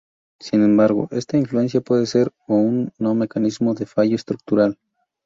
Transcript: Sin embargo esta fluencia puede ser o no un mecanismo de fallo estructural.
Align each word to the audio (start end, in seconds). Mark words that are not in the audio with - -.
Sin 0.39 0.63
embargo 0.63 1.07
esta 1.11 1.39
fluencia 1.43 1.79
puede 1.79 2.07
ser 2.07 2.31
o 2.47 2.55
no 2.97 3.11
un 3.11 3.17
mecanismo 3.19 3.75
de 3.75 3.85
fallo 3.85 4.15
estructural. 4.15 4.79